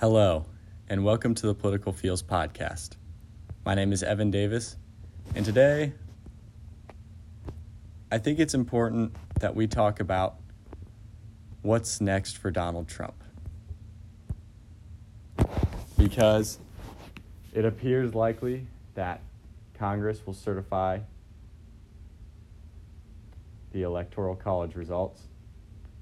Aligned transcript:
Hello, 0.00 0.46
and 0.88 1.04
welcome 1.04 1.34
to 1.34 1.48
the 1.48 1.54
Political 1.56 1.92
Feels 1.92 2.22
podcast. 2.22 2.90
My 3.66 3.74
name 3.74 3.92
is 3.92 4.04
Evan 4.04 4.30
Davis, 4.30 4.76
and 5.34 5.44
today 5.44 5.92
I 8.12 8.18
think 8.18 8.38
it's 8.38 8.54
important 8.54 9.16
that 9.40 9.56
we 9.56 9.66
talk 9.66 9.98
about 9.98 10.36
what's 11.62 12.00
next 12.00 12.38
for 12.38 12.52
Donald 12.52 12.86
Trump. 12.86 13.24
Because 15.98 16.60
it 17.52 17.64
appears 17.64 18.14
likely 18.14 18.68
that 18.94 19.20
Congress 19.74 20.24
will 20.24 20.32
certify 20.32 21.00
the 23.72 23.82
Electoral 23.82 24.36
College 24.36 24.76
results 24.76 25.22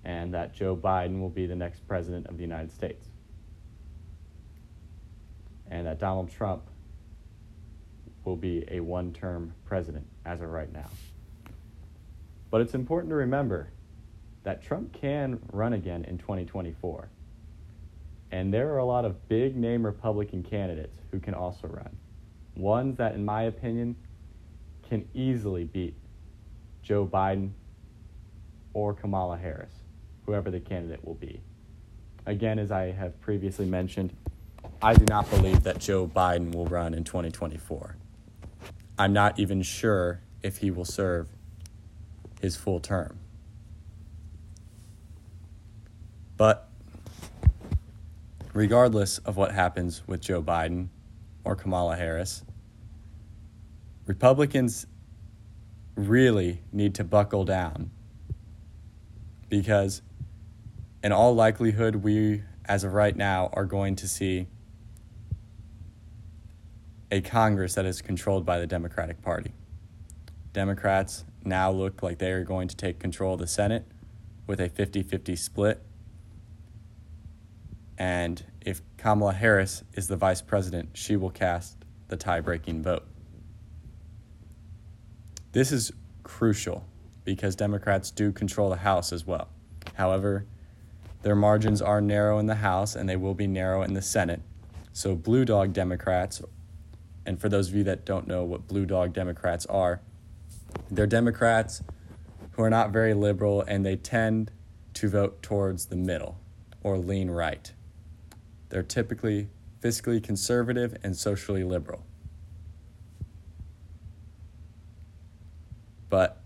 and 0.05 0.35
that 0.35 0.55
Joe 0.55 0.77
Biden 0.77 1.19
will 1.19 1.31
be 1.31 1.47
the 1.47 1.57
next 1.57 1.89
president 1.89 2.27
of 2.27 2.37
the 2.37 2.43
United 2.43 2.71
States 2.71 3.07
and 5.71 5.87
that 5.87 5.99
Donald 5.99 6.31
Trump 6.31 6.63
will 8.25 8.37
be 8.37 8.65
a 8.71 8.81
one 8.81 9.13
term 9.13 9.55
president 9.65 10.07
as 10.25 10.41
of 10.43 10.51
right 10.51 10.73
now. 10.73 10.91
But 12.51 12.61
it's 12.61 12.75
important 12.75 13.11
to 13.11 13.17
remember 13.17 13.71
that 14.45 14.63
Trump 14.63 14.93
can 14.93 15.41
run 15.53 15.73
again 15.73 16.05
in 16.05 16.19
2024. 16.19 17.09
And 18.31 18.53
there 18.53 18.73
are 18.73 18.79
a 18.79 18.85
lot 18.85 19.05
of 19.05 19.29
big 19.29 19.57
name 19.57 19.85
Republican 19.85 20.43
candidates 20.43 20.99
who 21.11 21.21
can 21.21 21.35
also 21.35 21.69
run. 21.69 21.97
Ones 22.57 22.97
that, 22.97 23.15
in 23.15 23.25
my 23.25 23.43
opinion, 23.43 23.97
can 24.89 25.09
easily 25.15 25.65
beat 25.65 25.95
Joe 26.83 27.07
Biden 27.07 27.51
or 28.73 28.95
Kamala 28.95 29.37
Harris, 29.37 29.73
whoever 30.25 30.51
the 30.51 30.61
candidate 30.61 31.05
will 31.05 31.15
be. 31.15 31.41
Again, 32.27 32.59
as 32.59 32.71
I 32.71 32.91
have 32.93 33.21
previously 33.21 33.67
mentioned, 33.67 34.13
I 34.83 34.95
do 34.95 35.07
not 35.07 35.29
believe 35.31 35.63
that 35.63 35.79
Joe 35.79 36.07
Biden 36.07 36.55
will 36.55 36.67
run 36.67 36.93
in 36.93 37.03
2024. 37.03 37.97
I'm 38.99 39.13
not 39.13 39.39
even 39.39 39.63
sure 39.63 40.21
if 40.43 40.59
he 40.59 40.71
will 40.71 40.85
serve 40.85 41.29
his 42.41 42.57
full 42.57 42.81
term. 42.81 43.19
But 46.37 46.69
regardless 48.53 49.19
of 49.19 49.37
what 49.37 49.53
happens 49.53 50.03
with 50.07 50.21
Joe 50.21 50.43
Biden 50.43 50.89
or 51.45 51.57
Kamala 51.57 51.97
Harris, 51.97 52.45
Republicans 54.07 54.87
really 55.95 56.63
need 56.73 56.95
to 56.97 57.05
buckle 57.05 57.45
down 57.45 57.91
because, 59.49 60.03
in 61.03 61.13
all 61.13 61.35
likelihood, 61.35 61.97
we, 61.97 62.43
as 62.67 62.85
of 62.85 62.93
right 62.93 63.17
now, 63.17 63.49
are 63.55 63.65
going 63.65 63.97
to 63.97 64.07
see 64.07 64.47
a 67.11 67.21
Congress 67.21 67.75
that 67.75 67.87
is 67.87 68.03
controlled 68.03 68.45
by 68.45 68.59
the 68.59 68.67
Democratic 68.67 69.23
Party. 69.23 69.53
Democrats 70.53 71.25
now 71.45 71.71
look 71.71 72.03
like 72.03 72.19
they 72.19 72.33
are 72.33 72.45
going 72.45 72.69
to 72.69 72.77
take 72.77 72.99
control 72.99 73.35
of 73.35 73.41
the 73.41 73.47
Senate 73.47 73.87
with 74.47 74.61
a 74.61 74.69
50 74.69 75.03
50 75.03 75.37
split. 75.37 75.83
And 77.99 78.45
if 78.61 78.83
Kamala 78.97 79.33
Harris 79.33 79.85
is 79.95 80.09
the 80.09 80.17
vice 80.17 80.43
president, 80.43 80.91
she 80.95 81.17
will 81.17 81.31
cast 81.31 81.77
the 82.09 82.17
tie 82.17 82.41
breaking 82.41 82.83
vote. 82.83 83.05
This 85.53 85.73
is 85.73 85.93
crucial 86.23 86.85
because 87.25 87.57
Democrats 87.57 88.11
do 88.11 88.33
control 88.33 88.69
the 88.69 88.77
House 88.77 89.13
as 89.13 89.27
well. 89.27 89.49
However, 89.95 90.47
their 91.23 91.37
margins 91.37 91.81
are 91.81 92.01
narrow 92.01 92.39
in 92.39 92.47
the 92.47 92.57
House 92.57 92.95
and 92.95 93.09
they 93.09 93.17
will 93.17 93.35
be 93.35 93.47
narrow 93.47 93.83
in 93.83 93.95
the 93.95 94.03
Senate. 94.03 94.43
So, 94.93 95.15
blue 95.15 95.45
dog 95.45 95.73
Democrats 95.73 96.43
and 97.27 97.41
for 97.41 97.49
those 97.49 97.69
of 97.69 97.75
you 97.75 97.85
that 97.85 98.07
don't 98.07 98.27
know 98.27 98.45
what 98.45 98.69
blue 98.69 98.87
dog 98.87 99.13
Democrats 99.13 99.67
are, 99.67 100.01
they're 100.91 101.07
Democrats 101.07 101.83
who 102.53 102.63
are 102.63 102.71
not 102.71 102.91
very 102.91 103.13
liberal 103.13 103.63
and 103.63 103.85
they 103.85 103.97
tend 103.97 104.53
to 104.95 105.09
vote 105.09 105.43
towards 105.43 105.87
the 105.87 105.97
middle 105.97 106.39
or 106.83 106.97
lean 106.97 107.31
right. 107.31 107.73
They're 108.69 108.83
typically 108.83 109.49
fiscally 109.83 110.23
conservative 110.23 110.97
and 111.03 111.17
socially 111.17 111.65
liberal. 111.65 112.05
But 116.09 116.41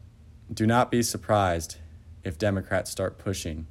do 0.53 0.67
not 0.67 0.91
be 0.91 1.03
surprised 1.03 1.77
if 2.25 2.39
Democrats 2.39 2.91
start 2.91 3.19
pushing 3.19 3.67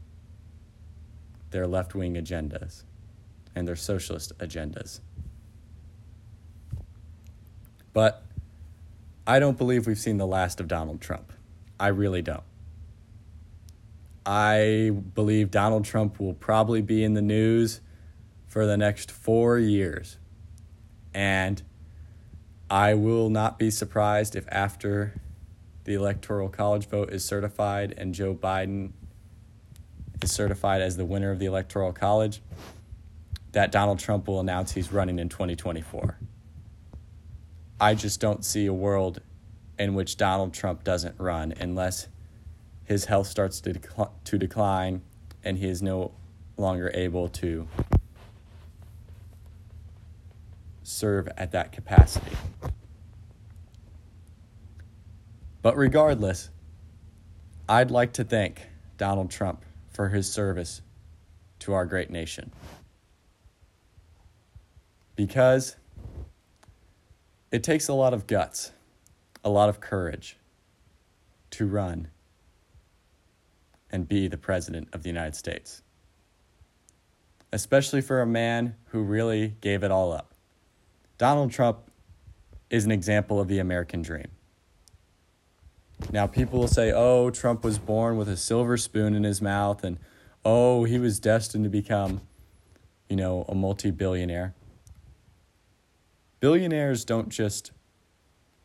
their 1.52 1.68
left 1.68 1.96
wing 1.96 2.14
agendas 2.14 2.84
and 3.56 3.68
their 3.68 3.76
socialist 3.76 4.38
agendas. 4.38 5.00
But 7.94 8.24
I 9.26 9.40
don't 9.40 9.58
believe 9.58 9.88
we've 9.88 10.00
seen 10.00 10.18
the 10.18 10.28
last 10.28 10.60
of 10.60 10.68
Donald 10.68 11.02
Trump. 11.02 11.32
I 11.80 11.88
really 11.88 12.22
don't. 12.22 12.44
I 14.26 14.92
believe 15.16 15.50
Donald 15.50 15.86
Trump 15.86 16.20
will 16.20 16.34
probably 16.34 16.82
be 16.82 17.04
in 17.04 17.14
the 17.14 17.22
news 17.22 17.82
for 18.48 18.66
the 18.66 18.78
next 18.78 19.12
four 19.12 19.58
years. 19.58 20.18
And 21.14 21.62
I 22.70 22.94
will 22.94 23.30
not 23.30 23.58
be 23.58 23.72
surprised 23.72 24.36
if 24.36 24.46
after 24.50 25.20
the 25.86 25.96
Electoral 25.96 26.50
College 26.50 26.88
vote 26.88 27.12
is 27.12 27.26
certified 27.26 27.94
and 27.98 28.14
Joe 28.14 28.36
Biden 28.36 28.92
is 30.22 30.32
certified 30.32 30.82
as 30.82 30.98
the 30.98 31.06
winner 31.06 31.32
of 31.32 31.40
the 31.40 31.46
Electoral 31.46 31.94
College, 31.94 32.42
that 33.54 33.72
Donald 33.72 33.98
Trump 33.98 34.28
will 34.28 34.40
announce 34.40 34.74
he's 34.74 34.92
running 34.92 35.18
in 35.18 35.30
2024. 35.30 36.18
I 37.80 37.96
just 37.96 38.20
don't 38.20 38.44
see 38.44 38.66
a 38.66 38.74
world 38.74 39.22
in 39.78 39.94
which 39.94 40.18
Donald 40.18 40.54
Trump 40.54 40.84
doesn't 40.84 41.16
run 41.18 41.54
unless 41.60 42.08
his 42.84 43.06
health 43.06 43.28
starts 43.28 43.62
to, 43.62 43.74
decl- 43.74 44.12
to 44.26 44.38
decline 44.38 45.02
and 45.44 45.58
he 45.58 45.68
is 45.68 45.82
no 45.82 46.12
longer 46.58 46.92
able 46.94 47.30
to 47.30 47.68
serve 50.84 51.30
at 51.38 51.52
that 51.52 51.72
capacity. 51.72 52.36
But 55.62 55.78
regardless, 55.78 56.50
I'd 57.68 57.92
like 57.92 58.14
to 58.14 58.24
thank 58.24 58.68
Donald 58.98 59.30
Trump 59.30 59.64
for 59.90 60.10
his 60.10 60.32
service 60.32 60.82
to 61.60 61.74
our 61.74 61.86
great 61.86 62.10
nation. 62.10 62.52
Because 65.16 65.76
it 67.52 67.64
takes 67.64 67.88
a 67.88 67.94
lot 67.94 68.14
of 68.14 68.28
guts, 68.28 68.72
a 69.44 69.50
lot 69.50 69.70
of 69.70 69.80
courage 69.80 70.38
to 71.52 71.66
run 71.66 72.10
and 73.92 74.08
be 74.08 74.28
the 74.28 74.38
President 74.38 74.88
of 74.94 75.02
the 75.04 75.10
United 75.10 75.36
States, 75.36 75.82
especially 77.52 78.02
for 78.02 78.22
a 78.22 78.28
man 78.28 78.76
who 78.90 79.02
really 79.02 79.56
gave 79.62 79.84
it 79.84 79.92
all 79.92 80.12
up. 80.12 80.34
Donald 81.18 81.52
Trump 81.52 81.80
is 82.70 82.86
an 82.86 82.92
example 82.92 83.40
of 83.40 83.48
the 83.48 83.60
American 83.60 84.02
dream. 84.02 84.28
Now, 86.12 86.28
people 86.28 86.60
will 86.60 86.68
say, 86.68 86.94
oh, 86.94 87.30
Trump 87.30 87.64
was 87.64 87.78
born 87.78 88.16
with 88.16 88.30
a 88.30 88.38
silver 88.38 88.78
spoon 88.78 89.16
in 89.16 89.24
his 89.24 89.42
mouth, 89.42 89.84
and 89.84 89.98
oh, 90.46 90.86
he 90.86 90.98
was 90.98 91.20
destined 91.20 91.66
to 91.66 91.70
become, 91.70 92.22
you 93.10 93.16
know, 93.16 93.44
a 93.50 93.56
multi 93.56 93.92
billionaire 93.92 94.54
billionaires 96.40 97.06
don't 97.06 97.30
just 97.30 97.72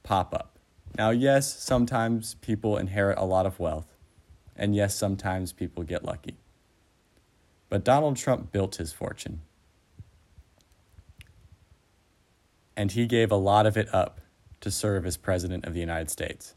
pop 0.02 0.34
up. 0.34 0.58
Now, 0.96 1.10
yes, 1.10 1.58
sometimes 1.58 2.34
people 2.34 2.76
inherit 2.76 3.18
a 3.18 3.24
lot 3.24 3.46
of 3.46 3.58
wealth, 3.58 3.96
and 4.54 4.74
yes, 4.74 4.94
sometimes 4.94 5.52
people 5.52 5.82
get 5.82 6.04
lucky. 6.04 6.36
But 7.68 7.82
Donald 7.82 8.16
Trump 8.16 8.52
built 8.52 8.76
his 8.76 8.92
fortune. 8.92 9.40
And 12.76 12.92
he 12.92 13.06
gave 13.06 13.32
a 13.32 13.36
lot 13.36 13.66
of 13.66 13.76
it 13.76 13.92
up 13.92 14.20
to 14.60 14.70
serve 14.70 15.06
as 15.06 15.16
President 15.16 15.64
of 15.64 15.74
the 15.74 15.80
United 15.80 16.10
States. 16.10 16.54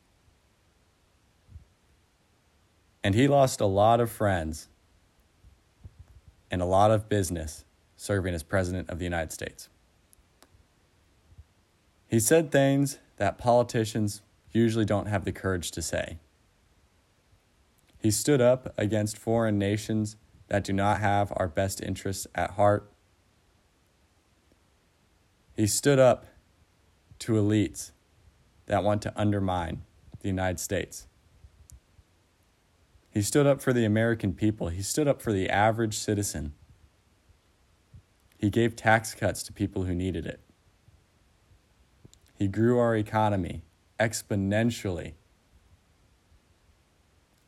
And 3.03 3.15
he 3.15 3.27
lost 3.27 3.61
a 3.61 3.65
lot 3.65 3.99
of 3.99 4.11
friends 4.11 4.67
and 6.51 6.61
a 6.61 6.65
lot 6.65 6.91
of 6.91 7.09
business 7.09 7.65
serving 7.95 8.33
as 8.33 8.43
President 8.43 8.89
of 8.89 8.99
the 8.99 9.03
United 9.03 9.31
States. 9.31 9.69
He 12.07 12.19
said 12.19 12.51
things 12.51 12.99
that 13.17 13.37
politicians 13.37 14.21
usually 14.51 14.85
don't 14.85 15.07
have 15.07 15.25
the 15.25 15.31
courage 15.31 15.71
to 15.71 15.81
say. 15.81 16.17
He 17.97 18.11
stood 18.11 18.39
up 18.39 18.73
against 18.77 19.17
foreign 19.17 19.59
nations 19.59 20.15
that 20.47 20.63
do 20.63 20.71
not 20.71 20.99
have 20.99 21.33
our 21.35 21.47
best 21.47 21.81
interests 21.81 22.27
at 22.33 22.51
heart. 22.51 22.89
He 25.55 25.67
stood 25.67 25.99
up 25.99 26.27
to 27.19 27.33
elites 27.33 27.91
that 28.67 28.83
want 28.83 29.01
to 29.01 29.13
undermine 29.19 29.81
the 30.21 30.27
United 30.27 30.59
States. 30.59 31.07
He 33.09 33.21
stood 33.21 33.47
up 33.47 33.61
for 33.61 33.73
the 33.73 33.83
American 33.83 34.33
people. 34.33 34.69
He 34.69 34.83
stood 34.83 35.07
up 35.07 35.21
for 35.21 35.33
the 35.33 35.49
average 35.49 35.97
citizen. 35.97 36.53
He 38.37 38.49
gave 38.51 38.75
tax 38.75 39.15
cuts 39.15 39.41
to 39.43 39.53
people 39.53 39.85
who 39.85 39.95
needed 39.95 40.25
it. 40.27 40.39
He 42.37 42.47
grew 42.47 42.77
our 42.79 42.95
economy 42.95 43.63
exponentially. 43.99 45.13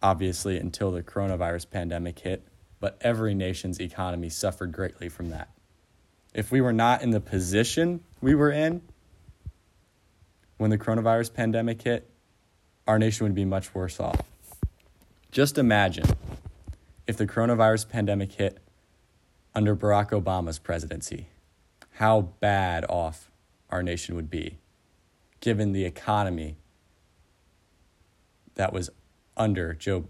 Obviously, 0.02 0.58
until 0.58 0.92
the 0.92 1.04
coronavirus 1.04 1.70
pandemic 1.70 2.20
hit, 2.20 2.48
but 2.80 2.98
every 3.02 3.36
nation's 3.36 3.80
economy 3.80 4.30
suffered 4.30 4.72
greatly 4.72 5.10
from 5.10 5.30
that. 5.30 5.50
If 6.34 6.52
we 6.52 6.62
were 6.62 6.74
not 6.74 7.02
in 7.02 7.12
the 7.12 7.20
position 7.20 8.04
we 8.22 8.34
were 8.34 8.52
in 8.52 8.82
when 10.58 10.70
the 10.70 10.78
coronavirus 10.78 11.34
pandemic 11.34 11.82
hit, 11.82 12.10
our 12.88 12.98
nation 12.98 13.26
would 13.26 13.36
be 13.36 13.46
much 13.46 13.74
worse 13.76 14.00
off. 14.00 14.22
Just 15.32 15.58
imagine 15.58 16.06
if 17.06 17.18
the 17.18 17.28
coronavirus 17.28 17.90
pandemic 17.90 18.32
hit 18.34 18.58
under 19.54 19.76
Barack 19.76 20.10
Obama's 20.10 20.60
presidency, 20.60 21.28
how 21.94 22.22
bad 22.22 22.86
off 22.90 23.30
our 23.70 23.84
nation 23.84 24.16
would 24.16 24.30
be, 24.30 24.58
given 25.40 25.72
the 25.72 25.86
economy 25.86 26.58
that 28.56 28.74
was 28.74 28.90
under 29.38 29.74
Joe, 29.74 30.06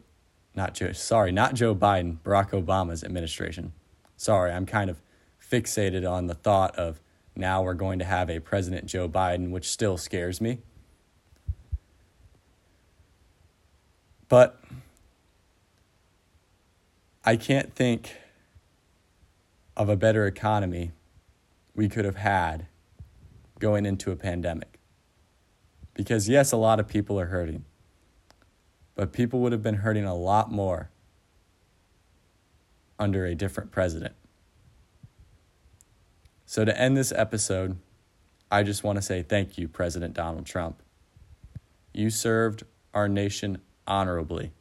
not 0.55 0.73
Joe, 0.73 0.91
sorry, 0.91 1.31
not 1.31 1.53
Joe 1.53 1.75
Biden, 1.75 2.17
Barack 2.23 2.51
Obama's 2.51 3.03
administration. 3.03 3.73
Sorry, 4.17 4.51
I'm 4.51 4.65
kind 4.65 4.89
of 4.89 5.01
fixated 5.41 6.09
on 6.09 6.27
the 6.27 6.33
thought 6.33 6.75
of 6.75 6.99
now 7.35 7.61
we're 7.61 7.73
going 7.73 7.99
to 7.99 8.05
have 8.05 8.29
a 8.29 8.39
President 8.39 8.85
Joe 8.85 9.07
Biden, 9.07 9.51
which 9.51 9.69
still 9.69 9.97
scares 9.97 10.41
me. 10.41 10.59
But 14.27 14.61
I 17.23 17.35
can't 17.35 17.73
think 17.73 18.15
of 19.77 19.89
a 19.89 19.95
better 19.95 20.27
economy 20.27 20.91
we 21.75 21.87
could 21.87 22.05
have 22.05 22.17
had 22.17 22.67
going 23.59 23.85
into 23.85 24.11
a 24.11 24.15
pandemic. 24.15 24.78
Because, 25.99 26.29
yes, 26.29 26.53
a 26.53 26.55
lot 26.55 26.79
of 26.79 26.87
people 26.87 27.19
are 27.19 27.25
hurting, 27.25 27.65
but 28.95 29.11
people 29.11 29.41
would 29.41 29.51
have 29.51 29.61
been 29.61 29.75
hurting 29.75 30.05
a 30.05 30.15
lot 30.15 30.49
more 30.49 30.91
under 32.97 33.25
a 33.25 33.35
different 33.35 33.73
president. 33.73 34.15
So, 36.45 36.63
to 36.63 36.79
end 36.79 36.95
this 36.95 37.11
episode, 37.11 37.79
I 38.49 38.63
just 38.63 38.81
want 38.81 38.95
to 38.95 39.01
say 39.01 39.23
thank 39.23 39.57
you, 39.57 39.67
President 39.67 40.13
Donald 40.13 40.45
Trump. 40.45 40.81
You 41.93 42.09
served 42.09 42.63
our 42.93 43.09
nation 43.09 43.57
honorably. 43.85 44.53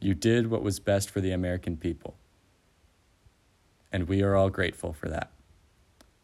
You 0.00 0.14
did 0.14 0.46
what 0.46 0.62
was 0.62 0.80
best 0.80 1.10
for 1.10 1.20
the 1.20 1.32
American 1.32 1.76
people. 1.76 2.16
And 3.92 4.08
we 4.08 4.22
are 4.22 4.34
all 4.34 4.48
grateful 4.48 4.94
for 4.94 5.10
that. 5.10 5.30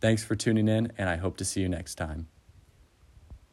Thanks 0.00 0.24
for 0.24 0.34
tuning 0.34 0.66
in, 0.66 0.90
and 0.96 1.10
I 1.10 1.16
hope 1.16 1.36
to 1.36 1.44
see 1.44 1.60
you 1.60 1.68
next 1.68 1.96
time. 1.96 2.28